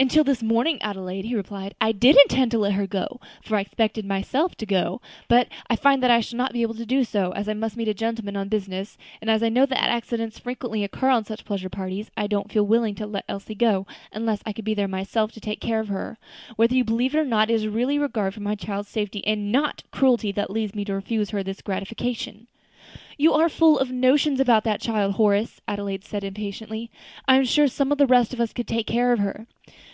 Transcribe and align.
"Until 0.00 0.22
this 0.24 0.42
morning, 0.42 0.82
Adelaide," 0.82 1.24
he 1.24 1.34
replied, 1.34 1.74
"I 1.80 1.92
did 1.92 2.16
intend 2.18 2.50
to 2.50 2.58
let 2.58 2.74
her 2.74 2.86
go, 2.86 3.20
for 3.42 3.56
I 3.56 3.62
expected 3.62 4.02
to 4.02 4.06
go 4.06 4.14
myself; 4.14 4.52
but 5.28 5.48
I 5.70 5.76
find 5.76 6.04
I 6.04 6.20
shall 6.20 6.36
not 6.36 6.52
be 6.52 6.60
able 6.60 6.74
to 6.74 6.84
do 6.84 7.04
so, 7.04 7.32
as 7.32 7.48
I 7.48 7.54
must 7.54 7.74
meet 7.74 7.88
a 7.88 7.94
gentleman 7.94 8.36
on 8.36 8.50
business; 8.50 8.98
and 9.22 9.30
as 9.30 9.42
I 9.42 9.48
know 9.48 9.64
that 9.64 9.78
accidents 9.82 10.38
frequently 10.38 10.84
occur 10.84 11.18
to 11.18 11.24
such 11.24 11.46
pleasure 11.46 11.70
parties, 11.70 12.10
I 12.18 12.26
don't 12.26 12.52
feel 12.52 12.66
willing 12.66 12.94
to 12.96 13.06
let 13.06 13.24
Elsie 13.30 13.54
go, 13.54 13.86
unless 14.12 14.42
I 14.44 14.52
could 14.52 14.66
be 14.66 14.74
there 14.74 14.86
myself 14.86 15.32
to 15.32 15.40
take 15.40 15.58
care 15.62 15.80
of 15.80 15.88
her. 15.88 16.18
Whether 16.56 16.74
you 16.74 16.84
believe 16.84 17.14
it 17.14 17.18
or 17.20 17.24
not, 17.24 17.48
it 17.50 17.54
is 17.54 17.66
really 17.66 17.98
regard 17.98 18.34
for 18.34 18.40
my 18.40 18.56
child's 18.56 18.90
safety, 18.90 19.26
and 19.26 19.50
not 19.50 19.84
cruelty, 19.90 20.32
that 20.32 20.50
leads 20.50 20.74
me 20.74 20.84
to 20.84 20.92
refuse 20.92 21.30
her 21.30 21.42
this 21.42 21.62
gratification." 21.62 22.46
"You 23.16 23.32
are 23.32 23.48
full 23.48 23.78
of 23.78 23.90
notions 23.90 24.38
about 24.38 24.64
that 24.64 24.82
child, 24.82 25.14
Horace," 25.14 25.52
said 25.52 25.62
Adelaide, 25.66 26.04
a 26.06 26.12
little 26.12 26.28
impatiently. 26.28 26.90
"I'm 27.26 27.44
sure 27.46 27.68
some 27.68 27.90
of 27.90 27.96
the 27.96 28.06
rest 28.06 28.34
of 28.34 28.40
us 28.42 28.52
could 28.52 28.68
take 28.68 28.86
care 28.86 29.10
of 29.10 29.20
her." 29.20 29.46